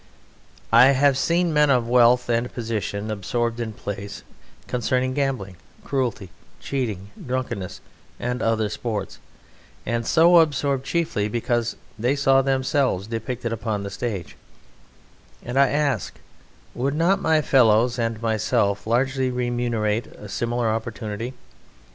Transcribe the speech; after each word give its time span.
I 0.73 0.87
have 0.93 1.15
seen 1.15 1.53
men 1.53 1.69
of 1.69 1.87
wealth 1.87 2.27
and 2.27 2.51
position 2.51 3.11
absorbed 3.11 3.59
in 3.59 3.71
plays 3.71 4.23
concerning 4.65 5.13
gambling, 5.13 5.57
cruelty, 5.83 6.31
cheating, 6.59 7.11
drunkenness, 7.23 7.81
and 8.19 8.41
other 8.41 8.67
sports, 8.67 9.19
and 9.85 10.03
so 10.07 10.39
absorbed 10.39 10.83
chiefly 10.85 11.27
because 11.29 11.75
they 11.99 12.15
saw 12.15 12.41
themselves 12.41 13.05
depicted 13.05 13.53
upon 13.53 13.83
the 13.83 13.91
stage; 13.91 14.35
and 15.45 15.59
I 15.59 15.67
ask, 15.69 16.15
Would 16.73 16.95
not 16.95 17.21
my 17.21 17.43
fellows 17.43 17.99
and 17.99 18.19
myself 18.23 18.87
largely 18.87 19.29
remunerate 19.29 20.07
a 20.07 20.27
similar 20.27 20.67
opportunity? 20.67 21.35